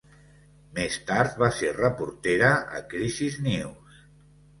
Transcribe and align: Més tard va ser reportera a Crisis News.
Més 0.77 0.95
tard 1.09 1.35
va 1.43 1.49
ser 1.57 1.69
reportera 1.75 2.49
a 2.79 2.81
Crisis 2.95 3.37
News. 3.49 4.01